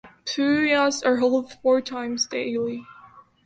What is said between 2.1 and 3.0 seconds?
daily.